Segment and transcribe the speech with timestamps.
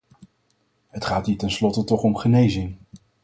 [0.87, 2.77] Het gaat hier tenslotte toch om genezing.